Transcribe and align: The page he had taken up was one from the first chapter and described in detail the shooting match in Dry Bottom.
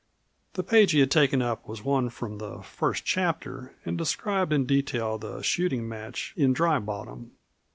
The 0.53 0.63
page 0.63 0.93
he 0.93 0.99
had 0.99 1.11
taken 1.11 1.43
up 1.43 1.67
was 1.67 1.83
one 1.83 2.09
from 2.09 2.39
the 2.39 2.63
first 2.63 3.05
chapter 3.05 3.75
and 3.85 3.99
described 3.99 4.51
in 4.51 4.65
detail 4.65 5.19
the 5.19 5.43
shooting 5.43 5.87
match 5.87 6.33
in 6.35 6.53
Dry 6.53 6.79
Bottom. 6.79 7.33